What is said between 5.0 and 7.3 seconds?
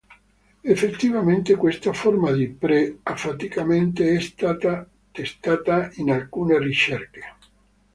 testata in alcune ricerche.